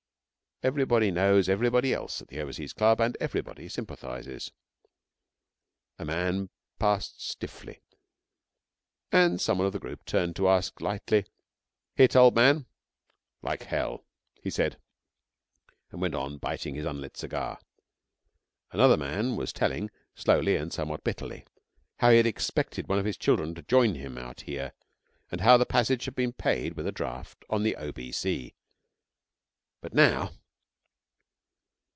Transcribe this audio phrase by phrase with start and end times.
[0.63, 4.51] Everybody knows everybody else at the Overseas Club, and everybody sympathises.
[5.97, 7.81] A man passed stiffly
[9.11, 11.25] and some one of a group turned to ask lightly,
[11.95, 12.67] 'Hit, old man?'
[13.41, 14.05] 'Like hell,'
[14.39, 14.79] he said,
[15.89, 17.59] and went on biting his unlit cigar.
[18.71, 21.43] Another man was telling, slowly and somewhat bitterly,
[21.97, 24.73] how he had expected one of his children to join him out here,
[25.31, 28.53] and how the passage had been paid with a draft on the O.B.C.
[29.81, 30.33] But now